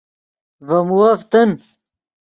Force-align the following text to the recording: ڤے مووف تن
ڤے 0.67 0.77
مووف 0.87 1.19
تن 1.31 1.49